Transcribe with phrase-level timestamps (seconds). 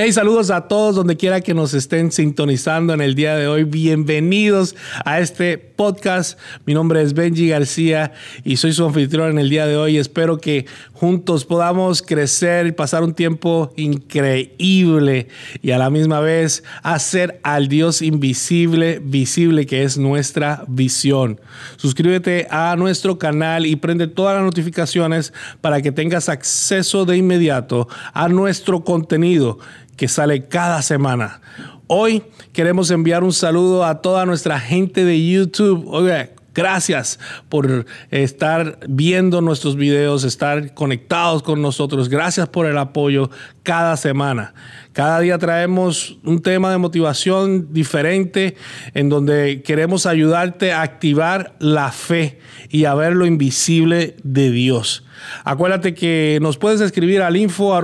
[0.00, 3.64] Hey, saludos a todos donde quiera que nos estén sintonizando en el día de hoy.
[3.64, 6.38] Bienvenidos a este podcast.
[6.66, 8.12] Mi nombre es Benji García
[8.44, 9.98] y soy su anfitrión en el día de hoy.
[9.98, 15.26] Espero que juntos podamos crecer y pasar un tiempo increíble
[15.62, 21.40] y a la misma vez hacer al Dios invisible visible que es nuestra visión.
[21.76, 27.88] Suscríbete a nuestro canal y prende todas las notificaciones para que tengas acceso de inmediato
[28.14, 29.58] a nuestro contenido
[29.98, 31.42] que sale cada semana.
[31.88, 32.22] Hoy
[32.54, 35.86] queremos enviar un saludo a toda nuestra gente de YouTube.
[35.88, 42.08] Oye, Gracias por estar viendo nuestros videos, estar conectados con nosotros.
[42.08, 43.30] Gracias por el apoyo
[43.62, 44.54] cada semana.
[44.92, 48.56] Cada día traemos un tema de motivación diferente
[48.94, 55.04] en donde queremos ayudarte a activar la fe y a ver lo invisible de Dios.
[55.44, 57.74] Acuérdate que nos puedes escribir al info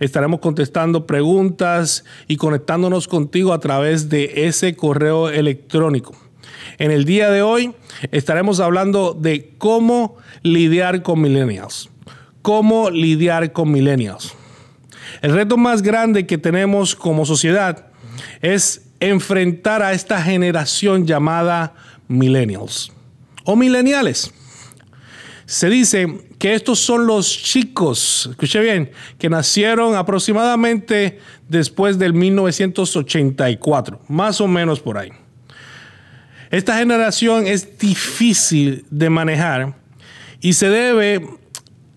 [0.00, 6.14] Estaremos contestando preguntas y conectándonos contigo a través de ese correo electrónico.
[6.78, 7.74] En el día de hoy
[8.10, 11.90] estaremos hablando de cómo lidiar con millennials.
[12.42, 14.34] Cómo lidiar con millennials.
[15.22, 17.86] El reto más grande que tenemos como sociedad
[18.42, 21.74] es enfrentar a esta generación llamada
[22.08, 22.92] millennials
[23.44, 24.32] o millennials.
[25.46, 34.00] Se dice que estos son los chicos, escuche bien, que nacieron aproximadamente después del 1984,
[34.08, 35.10] más o menos por ahí.
[36.50, 39.74] Esta generación es difícil de manejar
[40.40, 41.26] y se debe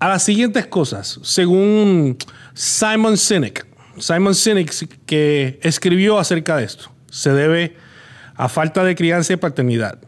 [0.00, 2.16] a las siguientes cosas, según
[2.54, 3.66] Simon Sinek.
[3.98, 6.90] Simon Sinek que escribió acerca de esto.
[7.10, 7.76] Se debe
[8.34, 9.98] a falta de crianza y paternidad,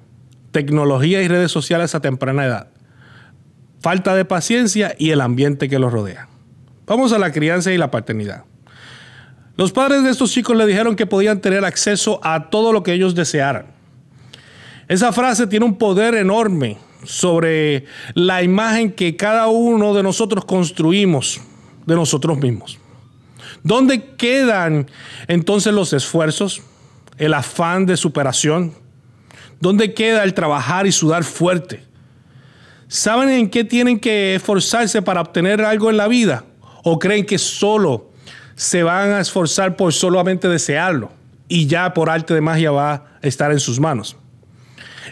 [0.50, 2.71] tecnología y redes sociales a temprana edad,
[3.82, 6.28] falta de paciencia y el ambiente que los rodea.
[6.86, 8.44] Vamos a la crianza y la paternidad.
[9.56, 12.94] Los padres de estos chicos le dijeron que podían tener acceso a todo lo que
[12.94, 13.72] ellos desearan
[14.92, 21.40] esa frase tiene un poder enorme sobre la imagen que cada uno de nosotros construimos
[21.86, 22.78] de nosotros mismos.
[23.62, 24.90] ¿Dónde quedan
[25.28, 26.60] entonces los esfuerzos,
[27.16, 28.74] el afán de superación?
[29.60, 31.84] ¿Dónde queda el trabajar y sudar fuerte?
[32.92, 36.44] ¿Saben en qué tienen que esforzarse para obtener algo en la vida?
[36.84, 38.10] ¿O creen que solo
[38.54, 41.10] se van a esforzar por solamente desearlo
[41.48, 44.18] y ya por arte de magia va a estar en sus manos?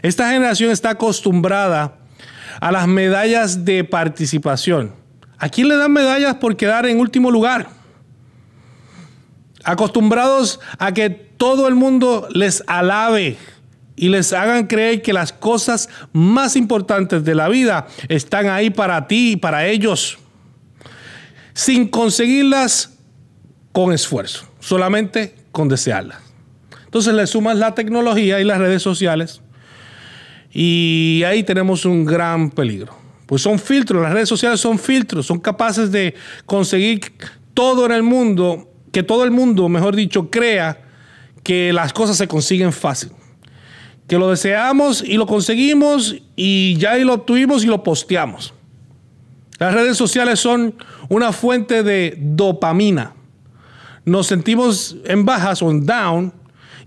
[0.02, 1.96] Esta generación está acostumbrada
[2.60, 4.92] a las medallas de participación.
[5.38, 7.66] ¿A quién le dan medallas por quedar en último lugar?
[9.64, 13.38] Acostumbrados a que todo el mundo les alabe
[14.00, 19.06] y les hagan creer que las cosas más importantes de la vida están ahí para
[19.06, 20.18] ti y para ellos,
[21.52, 22.96] sin conseguirlas
[23.72, 26.18] con esfuerzo, solamente con desearlas.
[26.86, 29.42] Entonces le sumas la tecnología y las redes sociales
[30.50, 32.96] y ahí tenemos un gran peligro.
[33.26, 36.14] Pues son filtros, las redes sociales son filtros, son capaces de
[36.46, 37.12] conseguir
[37.52, 40.84] todo en el mundo, que todo el mundo, mejor dicho, crea
[41.42, 43.10] que las cosas se consiguen fácil.
[44.10, 48.52] Que lo deseamos y lo conseguimos y ya lo obtuvimos y lo posteamos.
[49.60, 50.74] Las redes sociales son
[51.08, 53.14] una fuente de dopamina.
[54.04, 56.32] Nos sentimos en bajas o en down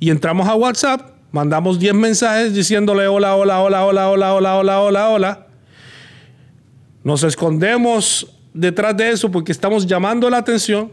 [0.01, 4.81] y entramos a WhatsApp mandamos 10 mensajes diciéndole hola, hola, hola, hola, hola, hola, hola,
[4.81, 5.47] hola, hola.
[7.03, 10.91] Nos escondemos detrás de eso porque estamos llamando la atención.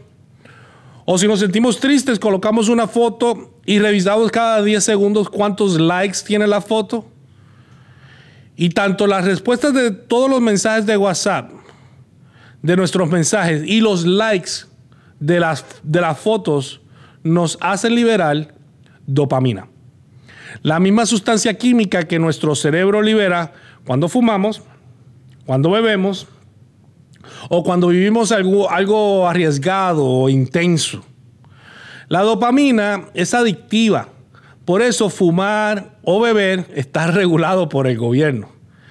[1.05, 6.19] O si nos sentimos tristes, colocamos una foto y revisamos cada 10 segundos cuántos likes
[6.25, 7.05] tiene la foto.
[8.55, 11.51] Y tanto las respuestas de todos los mensajes de WhatsApp,
[12.61, 14.51] de nuestros mensajes y los likes
[15.19, 16.81] de las, de las fotos
[17.23, 18.53] nos hacen liberar
[19.05, 19.67] dopamina.
[20.63, 23.53] La misma sustancia química que nuestro cerebro libera
[23.85, 24.61] cuando fumamos,
[25.45, 26.27] cuando bebemos
[27.49, 31.03] o cuando vivimos algo, algo arriesgado o intenso.
[32.11, 34.09] La dopamina es adictiva.
[34.65, 38.49] Por eso fumar o beber está regulado por el gobierno.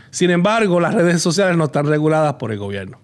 [0.08, 2.99] Sin embargo, las redes sociales no están reguladas por el gobierno.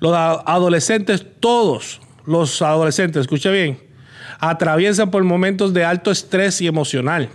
[0.00, 3.80] Los adolescentes, todos los adolescentes, escuche bien,
[4.38, 7.30] atraviesan por momentos de alto estrés y emocional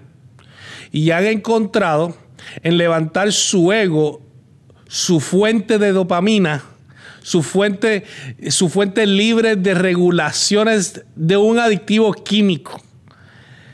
[0.92, 2.16] y han encontrado
[2.62, 4.22] en levantar su ego,
[4.88, 6.62] su fuente de dopamina,
[7.24, 8.04] su fuente,
[8.50, 12.80] su fuente libre de regulaciones de un adictivo químico.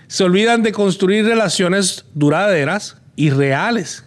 [0.07, 4.05] Se olvidan de construir relaciones duraderas y reales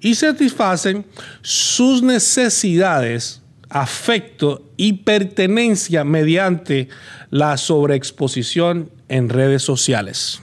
[0.00, 1.04] y satisfacen
[1.42, 6.88] sus necesidades afecto y pertenencia mediante
[7.30, 10.40] la sobreexposición en redes sociales.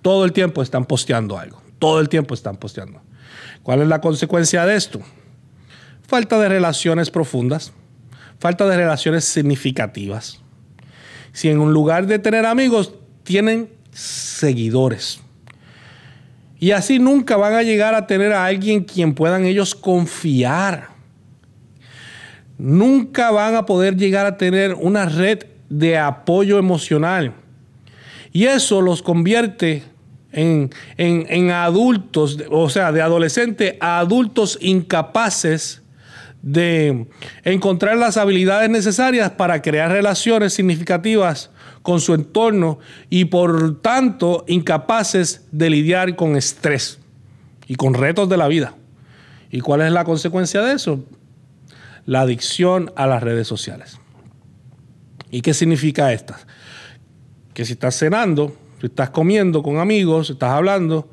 [0.00, 3.02] Todo el tiempo están posteando algo, todo el tiempo están posteando.
[3.62, 5.02] ¿Cuál es la consecuencia de esto?
[6.12, 7.72] Falta de relaciones profundas,
[8.38, 10.42] falta de relaciones significativas.
[11.32, 12.92] Si en un lugar de tener amigos
[13.22, 15.22] tienen seguidores.
[16.58, 20.90] Y así nunca van a llegar a tener a alguien quien puedan ellos confiar
[22.58, 27.32] nunca van a poder llegar a tener una red de apoyo emocional.
[28.34, 29.82] Y eso los convierte
[30.30, 30.68] en,
[30.98, 35.81] en, adultos, o sea, de adolescentes a adultos incapaces
[36.42, 37.06] de
[37.44, 41.50] encontrar las habilidades necesarias para crear relaciones significativas
[41.82, 42.78] con su entorno
[43.08, 46.98] y por tanto incapaces de lidiar con estrés
[47.66, 48.74] y con retos de la vida.
[49.50, 51.04] ¿Y cuál es la consecuencia de eso?
[52.06, 53.98] la adicción a las redes sociales.
[55.30, 56.38] ¿Y qué significa esta?
[57.54, 61.08] Que si estás cenando, si estás comiendo con amigos, si estás hablando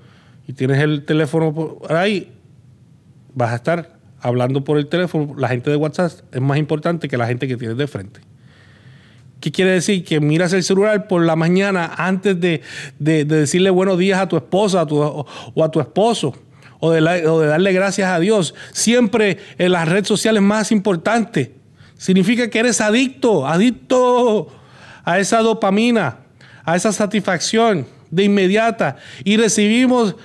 [0.48, 2.32] y tienes el teléfono por ahí,
[3.34, 5.36] vas a estar hablando por el teléfono.
[5.38, 8.22] La gente de WhatsApp es más importante que la gente que tienes de frente.
[9.40, 10.04] ¿Qué quiere decir?
[10.04, 12.62] Que miras el celular por la mañana antes de,
[12.98, 16.36] decirle buenos días a tu esposa o a tu esposo
[16.80, 18.56] o de, darle gracias a Dios.
[18.72, 21.54] Siempre en las redes sociales más importante.
[21.98, 24.48] Significa que eres adicto, adicto
[25.04, 26.20] a esa dopamina,
[26.64, 28.98] a esa satisfacción de inmediata.
[29.24, 30.16] Y recibimos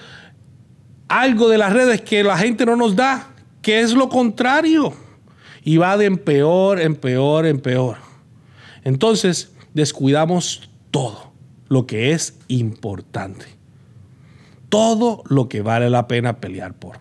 [1.09, 3.34] algo de las redes que la gente no nos da,
[3.65, 4.93] que es lo contrario.
[5.65, 7.97] Y va de en peor, en peor, en peor.
[8.85, 11.33] Entonces descuidamos todo
[11.69, 13.55] lo que es importante
[14.75, 16.97] todo lo que vale la pena pelear por.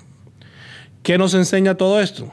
[1.01, 2.29] ¿Qué nos enseña todo esto?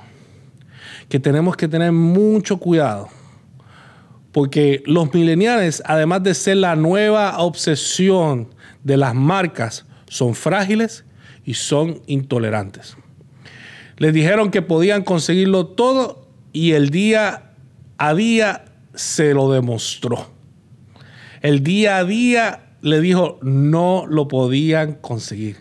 [1.09, 3.09] Que tenemos que tener mucho cuidado.
[4.33, 8.49] Porque los millennials, además de ser la nueva obsesión
[8.85, 11.07] de las marcas, son frágiles
[11.47, 12.99] y son intolerantes.
[14.01, 17.53] Les dijeron que podían conseguirlo todo y el día
[17.99, 18.65] a día
[18.95, 20.31] se lo demostró.
[21.43, 25.59] El día a día le dijo no lo podían conseguir.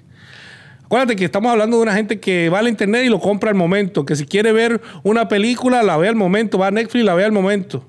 [0.86, 3.58] Acuérdate que estamos hablando de una gente que va al internet y lo compra al
[3.58, 7.06] momento, que si quiere ver una película la ve al momento, va a Netflix y
[7.06, 7.86] la ve al momento.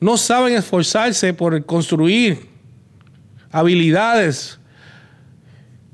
[0.00, 2.46] No saben esforzarse por construir
[3.50, 4.60] habilidades.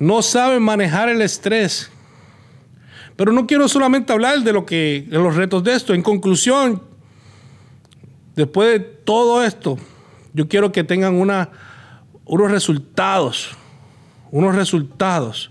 [0.01, 1.93] No saben manejar el estrés.
[3.17, 5.95] Pero no quiero solamente hablar de lo que de los retos de esto.
[5.95, 6.83] En conclusión,
[8.35, 9.79] después de todo esto,
[10.33, 13.51] yo quiero que tengan unos resultados,
[14.31, 15.51] unos resultados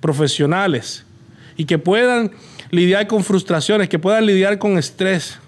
[0.00, 1.06] profesionales
[1.56, 2.32] y que puedan
[2.70, 5.38] lidiar con frustraciones, que puedan lidiar con estrés,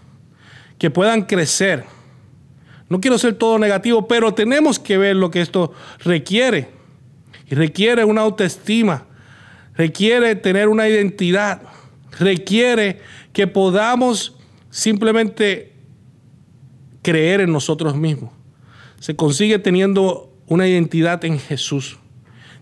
[0.78, 1.84] que puedan crecer.
[2.88, 5.72] No quiero ser todo negativo, pero tenemos que ver lo que esto
[6.04, 6.70] requiere.
[7.50, 9.06] Y requiere una autoestima,
[9.78, 11.62] requiere tener una identidad,
[12.18, 13.00] requiere
[13.32, 14.36] que podamos
[14.70, 15.72] simplemente
[17.00, 18.32] creer en nosotros mismos.
[18.98, 21.98] Se consigue teniendo una identidad en Jesús.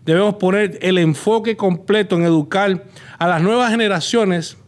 [0.04, 2.84] Debemos poner el enfoque completo en educar
[3.18, 4.58] a las nuevas generaciones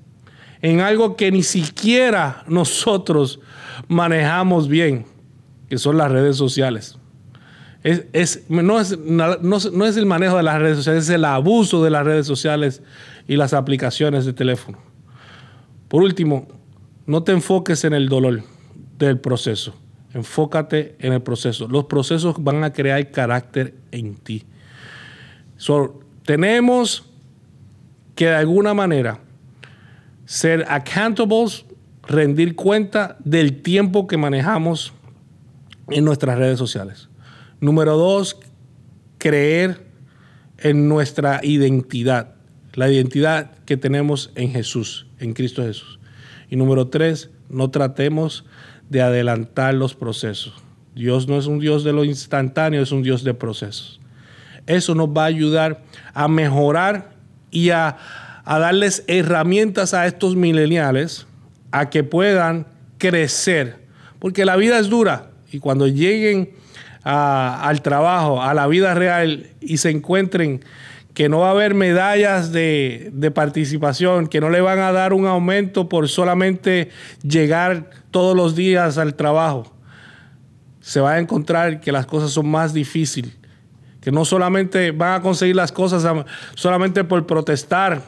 [0.62, 3.40] en algo que ni siquiera nosotros
[3.88, 5.04] manejamos bien,
[5.68, 6.98] que son las redes sociales.
[8.12, 11.88] Es, no, es, no, es el manejo de las redes sociales, es el abuso de
[11.88, 12.82] las redes sociales
[13.26, 14.76] y las aplicaciones de teléfono.
[15.88, 16.46] Por último,
[17.06, 18.42] no te enfoques en el dolor
[18.98, 19.74] del proceso.
[20.12, 21.66] Enfócate en el proceso.
[21.66, 24.44] Los procesos van a crear carácter en ti.
[26.24, 27.04] tenemos
[28.14, 29.18] que de alguna manera
[30.26, 31.64] ser accountables,
[32.06, 34.92] rendir cuenta del tiempo que manejamos
[35.88, 37.08] en nuestras redes sociales.
[37.60, 38.38] Número dos,
[39.18, 39.86] creer
[40.58, 42.34] en nuestra identidad,
[42.74, 45.98] la identidad que tenemos en Jesús, en Cristo Jesús.
[46.50, 48.44] Y número tres, no tratemos
[48.88, 50.54] de adelantar los procesos.
[50.94, 54.00] Dios no es un Dios de lo instantáneo, es un Dios de procesos.
[54.66, 57.16] Eso nos va a ayudar a mejorar
[57.50, 57.96] y a,
[58.44, 61.26] darles herramientas a estos mileniales
[61.70, 62.66] a que puedan
[62.98, 63.86] crecer.
[64.18, 66.50] Porque la vida es dura y cuando lleguen
[67.10, 70.62] al trabajo, a la vida real y se encuentren
[71.14, 75.26] que no va a haber medallas de, participación, que no le van a dar un
[75.26, 76.90] aumento por solamente
[77.22, 79.74] llegar todos los días al trabajo.
[80.80, 83.36] Se va a encontrar que las cosas son más difíciles,
[84.02, 86.06] que no solamente van a conseguir las cosas
[86.54, 88.02] solamente por protestar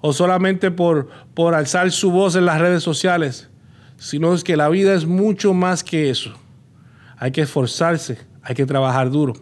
[0.00, 3.50] o solamente por, por alzar su voz en las redes sociales,
[3.98, 6.34] sino que la vida es mucho más que eso.
[7.18, 9.34] Hay que esforzarse, hay que trabajar duro.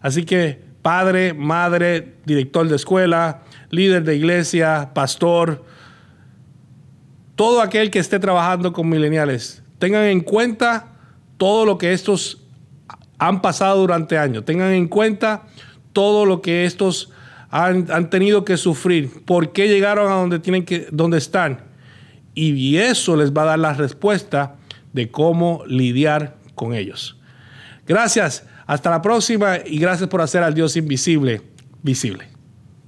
[0.00, 5.64] Así que padre, madre, director de escuela, líder de iglesia, pastor,
[7.36, 10.92] todo aquel que esté trabajando con mileniales, tengan en cuenta
[11.38, 12.42] todo lo que estos
[13.18, 14.44] han pasado durante años.
[14.44, 15.44] Tengan en cuenta
[15.92, 17.10] todo lo que estos
[17.50, 21.62] han, han, tenido que sufrir, por qué llegaron a donde, tienen que, donde están.
[22.34, 24.56] Y eso les va a dar la respuesta
[24.92, 27.16] de cómo lidiar con ellos.
[27.86, 31.42] Gracias, hasta la próxima y gracias por hacer al Dios invisible
[31.82, 32.33] visible.